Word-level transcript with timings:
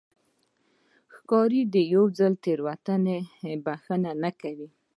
ښکاري 1.15 1.61
د 1.73 1.75
یو 1.93 2.03
ځل 2.17 2.33
تېروتنې 2.43 3.17
بښنه 3.65 4.11
نه 4.23 4.31
کوي. 4.41 4.69